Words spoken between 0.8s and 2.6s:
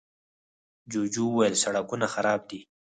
جوجو وويل، سړکونه خراب دي.